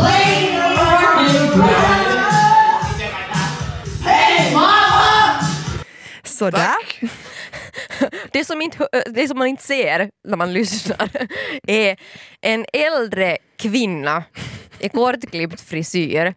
Play 0.00 0.50
the 0.52 0.68
morning 0.76 1.50
ground! 1.54 2.06
Hey, 4.04 4.54
mama! 4.54 5.44
Sådär. 6.24 6.76
Det 8.32 8.44
som, 8.44 8.62
inte, 8.62 8.88
det 9.06 9.28
som 9.28 9.38
man 9.38 9.46
inte 9.48 9.62
ser 9.62 10.10
när 10.28 10.36
man 10.36 10.52
lyssnar 10.52 11.10
är 11.66 11.96
en 12.40 12.66
äldre 12.72 13.36
kvinna 13.58 14.24
i 14.78 14.88
kortklippt 14.88 15.60
frisyr 15.60 16.34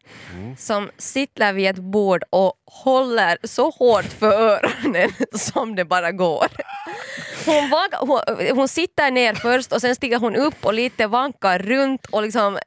som 0.57 0.89
sitter 0.97 1.53
vid 1.53 1.69
ett 1.69 1.79
bord 1.79 2.23
och 2.29 2.53
håller 2.65 3.37
så 3.43 3.69
hårt 3.69 4.05
för 4.05 4.31
öronen 4.31 5.09
som 5.35 5.75
det 5.75 5.85
bara 5.85 6.11
går. 6.11 6.47
Hon, 7.45 7.69
vag, 7.69 7.89
hon, 7.99 8.47
hon 8.55 8.67
sitter 8.67 9.11
ner 9.11 9.33
först 9.33 9.71
och 9.71 9.81
sen 9.81 9.95
stiger 9.95 10.19
hon 10.19 10.35
upp 10.35 10.65
och 10.65 10.73
lite 10.73 11.07
vankar 11.07 11.59
runt 11.59 12.05
och 12.05 12.23
liksom 12.23 12.59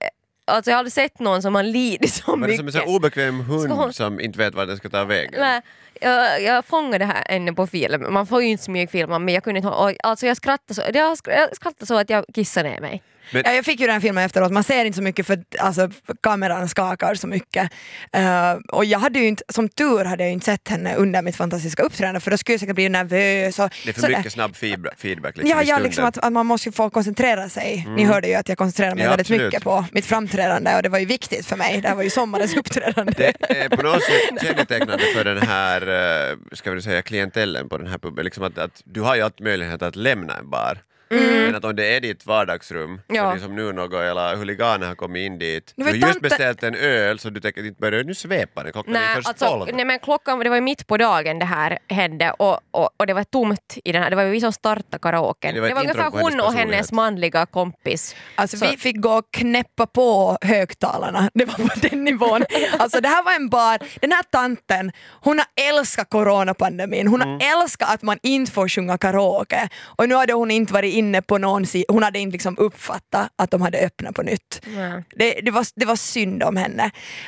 Alltså 0.48 0.70
jag 0.70 0.76
har 0.76 0.78
aldrig 0.78 0.92
sett 0.92 1.18
någon 1.18 1.42
som 1.42 1.54
har 1.54 1.62
lidit 1.62 2.12
så 2.14 2.36
Var 2.36 2.48
det 2.48 2.56
som 2.56 2.60
en 2.68 2.74
mycket. 2.74 2.86
obekväm 2.88 3.40
hund 3.40 3.72
hon- 3.72 3.92
som 3.92 4.20
inte 4.20 4.38
vet 4.38 4.54
vart 4.54 4.68
den 4.68 4.76
ska 4.76 4.88
ta 4.88 5.04
vägen? 5.04 5.34
Nej, 5.40 5.60
jag, 6.00 6.42
jag 6.42 6.64
fångade 6.64 6.98
det 6.98 7.04
här 7.04 7.24
ännu 7.28 7.52
på 7.52 7.66
film. 7.66 8.12
Man 8.12 8.26
får 8.26 8.42
ju 8.42 8.48
inte 8.48 8.64
smygfilma 8.64 9.18
men 9.18 9.34
jag 9.34 9.44
kunde 9.44 9.58
inte 9.58 9.68
hålla- 9.68 9.96
Alltså 10.02 10.26
jag 10.26 10.36
skrattade 10.36 10.74
så, 10.74 10.82
jag 10.94 11.14
sk- 11.16 11.30
jag 11.36 11.56
skrattade 11.56 11.86
så 11.86 11.98
att 11.98 12.10
jag 12.10 12.24
kissade 12.34 12.70
ner 12.70 12.80
mig. 12.80 13.02
Ja, 13.30 13.52
jag 13.52 13.64
fick 13.64 13.80
ju 13.80 13.86
den 13.86 14.00
filmen 14.00 14.24
efteråt, 14.24 14.52
man 14.52 14.64
ser 14.64 14.84
inte 14.84 14.96
så 14.96 15.02
mycket 15.02 15.26
för 15.26 15.38
alltså, 15.58 15.90
kameran 16.22 16.68
skakar 16.68 17.14
så 17.14 17.26
mycket. 17.26 17.70
Eh, 18.12 18.52
och 18.72 18.84
jag 18.84 18.98
hade 18.98 19.18
ju 19.18 19.26
inte, 19.28 19.42
som 19.48 19.68
tur 19.68 20.04
hade 20.04 20.22
jag 20.24 20.32
inte 20.32 20.46
sett 20.46 20.68
henne 20.68 20.94
under 20.94 21.22
mitt 21.22 21.36
fantastiska 21.36 21.82
uppträdande 21.82 22.20
för 22.20 22.30
då 22.30 22.36
skulle 22.38 22.54
jag 22.54 22.60
säkert 22.60 22.74
bli 22.74 22.88
nervös. 22.88 23.58
Och, 23.58 23.70
Det 23.84 23.90
är 23.90 23.92
för 23.94 24.00
sådär. 24.00 24.16
mycket 24.16 24.32
snabb 24.32 24.56
feedback, 24.56 25.36
liksom 25.36 25.50
Ja, 25.58 25.62
ja 25.62 25.78
liksom 25.78 26.04
att, 26.04 26.18
att 26.18 26.32
man 26.32 26.46
måste 26.46 26.68
ju 26.68 26.72
få 26.72 26.90
koncentrera 26.90 27.48
sig. 27.48 27.86
Ni 27.96 28.04
hörde 28.04 28.28
ju 28.28 28.34
att 28.34 28.48
jag 28.48 28.58
koncentrerade 28.58 28.94
mig 28.94 29.04
Ja, 29.04 29.10
väldigt 29.10 29.24
absolut. 29.26 29.42
mycket 29.46 29.62
på 29.64 29.84
mitt 29.92 30.06
framträdande 30.06 30.76
och 30.76 30.82
det 30.82 30.88
var 30.88 30.98
ju 30.98 31.06
viktigt 31.06 31.46
för 31.46 31.56
mig. 31.56 31.80
Det 31.80 31.88
här 31.88 31.94
var 31.94 32.02
ju 32.02 32.10
sommarens 32.10 32.56
uppträdande. 32.56 33.12
Det 33.48 33.58
är 33.60 33.68
på 33.68 33.82
något 33.82 34.02
sätt 34.02 34.42
kännetecknande 34.42 35.04
för 35.14 35.24
den 35.24 35.38
här, 35.48 35.85
Eh, 35.86 36.36
ska 36.52 36.72
vi 36.72 36.82
säga, 36.82 37.02
klientellen 37.02 37.68
på 37.68 37.78
den 37.78 37.86
här 37.86 37.98
puben. 37.98 38.24
Liksom 38.24 38.44
att, 38.44 38.58
att 38.58 38.82
du 38.84 39.00
har 39.00 39.16
ju 39.16 39.22
alltid 39.22 39.44
möjlighet 39.44 39.82
att 39.82 39.96
lämna 39.96 40.34
en 40.34 40.50
bar. 40.50 40.78
Men 41.10 41.54
att 41.54 41.64
om 41.64 41.76
det 41.76 41.96
är 41.96 42.00
ditt 42.00 42.26
vardagsrum, 42.26 43.00
Ja. 43.06 43.14
så 43.22 43.30
det 43.30 43.36
är 43.36 43.46
som 43.46 43.56
nu 43.56 43.72
något, 43.72 43.92
eller 43.92 44.36
huliganer 44.36 44.86
har 44.86 44.94
kommit 44.94 45.20
in 45.26 45.38
dit, 45.38 45.72
du 45.76 45.84
vet 45.84 46.02
har 46.02 46.08
just 46.08 46.20
beställt 46.20 46.62
en 46.62 46.74
öl 46.74 47.18
så 47.18 47.30
du 47.30 47.40
tänker 47.40 47.66
inte 47.66 47.80
börja 47.80 48.02
nu 48.02 48.14
svepa 48.14 48.62
den, 48.62 48.72
klockan 48.72 48.96
är 48.96 49.00
Nej, 49.00 49.14
först 49.16 49.28
alltså, 49.28 49.46
tolv. 49.46 49.70
nej 49.74 49.84
men 49.84 49.98
klockan, 49.98 50.38
det 50.38 50.48
var 50.48 50.56
ju 50.56 50.62
mitt 50.62 50.86
på 50.86 50.96
dagen 50.96 51.38
det 51.38 51.44
här 51.44 51.78
hände 51.88 52.30
och, 52.30 52.60
och, 52.70 52.90
och 52.96 53.06
det 53.06 53.14
var 53.14 53.24
tomt 53.24 53.78
i 53.84 53.92
den 53.92 54.02
här, 54.02 54.10
det 54.10 54.16
var 54.16 54.22
ju 54.22 54.30
vi 54.30 54.40
som 54.40 54.52
startade 54.52 54.98
karaoken. 55.02 55.54
Det 55.54 55.60
Det 55.60 55.68
var 55.68 55.74
var, 55.74 55.82
ett 55.82 55.88
intro 55.88 56.02
ungefär 56.02 56.22
hon 56.22 56.40
och 56.40 56.52
hennes 56.54 56.92
manliga 56.92 57.46
kompis. 57.46 58.16
Alltså 58.34 58.56
Så- 58.56 58.66
vi 58.70 58.76
fick 58.76 58.96
gå 59.00 59.10
och 59.12 59.24
knäppa 59.30 59.86
på 59.86 60.38
högtalarna, 60.42 61.30
det 61.34 61.44
var 61.44 61.54
på 61.54 61.88
den 61.88 62.04
nivån. 62.04 62.42
Alltså 62.78 63.00
det 63.00 63.08
här 63.08 63.22
var 63.24 63.32
en 63.32 63.48
bar, 63.48 63.78
den 64.00 64.12
här 64.12 64.22
tanten, 64.30 64.92
hon 65.20 65.38
har 65.38 65.46
älskat 65.78 66.10
coronapandemin, 66.10 67.06
hon 67.08 67.20
har 67.20 67.26
Mm. 67.26 67.40
älskat 67.62 67.94
att 67.94 68.02
man 68.02 68.18
inte 68.22 68.52
får 68.52 68.68
sjunga 68.68 68.98
karaoke 68.98 69.68
och 69.84 70.08
nu 70.08 70.14
hade 70.14 70.32
hon 70.32 70.50
inte 70.50 70.72
varit 70.72 70.94
inne 70.96 71.22
på 71.22 71.38
någon 71.38 71.66
sida, 71.66 71.84
hon 71.88 72.02
hade 72.02 72.18
inte 72.18 72.32
liksom 72.32 72.58
uppfattat 72.58 73.28
att 73.36 73.50
de 73.50 73.62
hade 73.62 73.78
öppnat 73.78 74.14
på 74.14 74.22
nytt. 74.22 74.60
Ja. 74.76 75.02
Det, 75.16 75.40
det, 75.42 75.50
var, 75.50 75.66
det 75.74 75.86
var 75.86 75.96
synd 75.96 76.42
om 76.42 76.56
henne. 76.56 76.84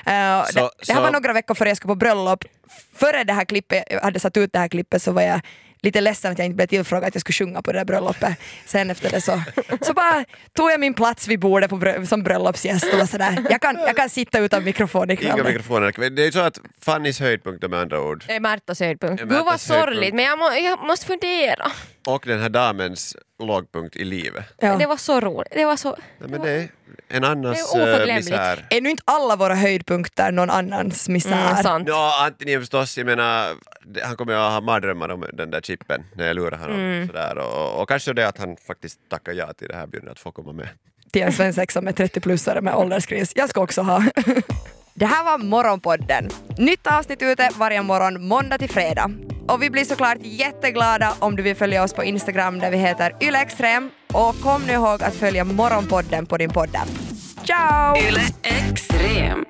Eh, 0.06 0.44
Så- 0.46 0.52
det, 0.54 0.70
det 0.86 0.92
här 0.92 0.94
så- 0.94 1.00
var 1.00 1.10
några 1.12 1.32
veckor 1.32 1.54
före 1.54 1.68
jag 1.68 1.76
skulle 1.76 1.90
på 1.90 1.94
bröllop. 1.94 2.44
Före 2.94 3.24
det 3.24 3.32
här 3.32 3.44
klippet, 3.44 3.84
jag 3.90 4.00
hade 4.00 4.20
satt 4.20 4.36
ut 4.36 4.52
det 4.52 4.58
här 4.58 4.68
klippet 4.68 5.02
så 5.02 5.12
var 5.12 5.22
jag 5.22 5.40
lite 5.82 6.00
ledsen 6.00 6.32
att 6.32 6.38
jag 6.38 6.44
inte 6.46 6.56
blev 6.56 6.66
tillfrågad 6.66 7.08
att 7.08 7.14
jag 7.14 7.20
skulle 7.20 7.34
sjunga 7.34 7.62
på 7.62 7.72
det 7.72 7.78
där 7.78 7.84
bröllopet. 7.84 8.38
Sen 8.66 8.90
efter 8.90 9.10
det 9.10 9.20
så, 9.20 9.42
så 9.80 9.92
bara 9.92 10.24
tog 10.52 10.70
jag 10.70 10.80
min 10.80 10.94
plats 10.94 11.28
vid 11.28 11.40
bordet 11.40 11.70
på 11.70 11.76
brö- 11.76 12.04
som 12.06 12.22
bröllopsgäst 12.22 12.92
och 12.92 12.98
var 12.98 13.06
sådär, 13.06 13.46
jag 13.50 13.60
kan, 13.60 13.76
jag 13.76 13.96
kan 13.96 14.08
sitta 14.08 14.38
utan 14.38 14.64
mikrofon 14.64 15.10
ikväll. 15.10 15.32
Inga 15.34 15.44
mikrofoner. 15.44 16.10
Det 16.10 16.26
är 16.26 16.30
så 16.30 16.40
att 16.40 16.60
Fannys 16.80 17.20
höjdpunkt 17.20 17.70
med 17.70 17.80
andra 17.80 18.00
ord, 18.02 18.24
Det 18.26 18.32
är 18.34 18.40
Märtas 18.40 18.80
höjdpunkt. 18.80 19.22
Gud 19.22 19.32
vad 19.44 19.60
sorgligt 19.60 20.14
men 20.14 20.24
jag, 20.24 20.38
må, 20.38 20.52
jag 20.52 20.86
måste 20.86 21.06
fundera. 21.06 21.66
och 22.06 22.22
den 22.26 22.40
här 22.42 22.48
damens 22.48 23.16
lågpunkt 23.42 23.96
i 23.96 24.04
livet. 24.04 24.44
Ja. 24.60 24.76
Det 24.76 24.86
var 24.86 24.96
så 24.96 25.20
roligt. 25.20 25.52
Det 25.52 25.64
var 25.64 25.76
så... 25.76 25.96
Nej, 26.18 26.30
men 26.30 26.40
det 26.40 26.68
en 27.08 27.24
annans 27.24 27.72
Det 27.72 27.80
är 27.82 28.16
misär. 28.16 28.66
Är 28.70 28.80
nu 28.80 28.90
inte 28.90 29.02
alla 29.06 29.36
våra 29.36 29.54
höjdpunkter 29.54 30.32
någon 30.32 30.50
annans 30.50 31.08
misär? 31.08 31.50
Mm, 31.50 31.62
sant. 31.62 31.88
Ja, 31.88 32.24
Antoni 32.26 32.58
förstås, 32.58 32.98
jag 32.98 33.06
menar, 33.06 33.54
han 34.02 34.16
kommer 34.16 34.32
ju 34.32 34.38
att 34.38 34.52
ha 34.52 34.60
mardrömmar 34.60 35.08
om 35.08 35.24
den 35.32 35.50
där 35.50 35.60
chippen 35.60 36.04
när 36.14 36.26
jag 36.26 36.36
lurar 36.36 36.58
honom. 36.58 36.76
Mm. 36.76 37.06
Sådär. 37.06 37.38
Och, 37.38 37.80
och 37.82 37.88
kanske 37.88 38.12
det 38.12 38.28
att 38.28 38.38
han 38.38 38.56
faktiskt 38.66 38.98
tackar 39.10 39.32
ja 39.32 39.52
till 39.52 39.68
det 39.68 39.74
här 39.74 39.86
bjudandet 39.86 40.12
att 40.12 40.18
få 40.18 40.30
komma 40.32 40.52
med. 40.52 40.68
till 41.12 41.22
en 41.22 41.32
svensexa 41.32 41.80
med 41.80 41.94
30-plussare 41.94 42.60
med 42.60 42.74
ålderskris. 42.74 43.32
Jag 43.36 43.48
ska 43.48 43.60
också 43.60 43.82
ha. 43.82 44.04
Det 44.94 45.06
här 45.06 45.24
var 45.24 45.38
Morgonpodden. 45.38 46.28
Nytt 46.58 46.86
avsnitt 46.86 47.22
ute 47.22 47.50
varje 47.56 47.82
morgon 47.82 48.28
måndag 48.28 48.58
till 48.58 48.70
fredag. 48.70 49.10
Och 49.48 49.62
vi 49.62 49.70
blir 49.70 49.84
såklart 49.84 50.18
jätteglada 50.22 51.14
om 51.18 51.36
du 51.36 51.42
vill 51.42 51.56
följa 51.56 51.82
oss 51.82 51.92
på 51.92 52.04
Instagram 52.04 52.58
där 52.58 52.70
vi 52.70 52.76
heter 52.76 53.16
ylextrem. 53.20 53.90
Och 54.12 54.40
kom 54.40 54.66
nu 54.66 54.72
ihåg 54.72 55.02
att 55.02 55.14
följa 55.14 55.44
Morgonpodden 55.44 56.26
på 56.26 56.36
din 56.36 56.50
podd. 56.50 56.76
Ciao! 57.44 57.96
Extrem. 58.42 59.44